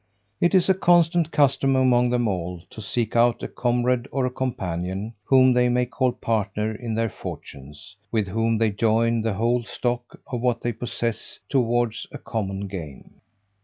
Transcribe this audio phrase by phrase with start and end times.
[0.39, 5.13] It is a constant custom among them all, to seek out a comrade or companion,
[5.25, 10.19] whom we may call partner in their fortunes, with whom they join the whole stock
[10.25, 13.21] of what they possess towards a common gain.